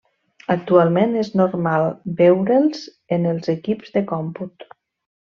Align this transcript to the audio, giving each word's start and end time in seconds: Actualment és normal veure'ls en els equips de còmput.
Actualment 0.53 1.11
és 1.23 1.27
normal 1.41 1.85
veure'ls 2.21 2.81
en 3.19 3.29
els 3.33 3.53
equips 3.57 3.95
de 3.99 4.05
còmput. 4.15 4.67